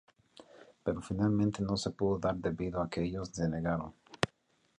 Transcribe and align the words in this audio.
Pero 0.83 0.99
finalmente 1.03 1.61
no 1.61 1.77
se 1.77 1.91
pudo 1.91 2.17
dar 2.17 2.35
debido 2.35 2.81
a 2.81 2.89
que 2.89 3.03
ellos 3.03 3.29
se 3.31 3.47
negaron. 3.47 3.93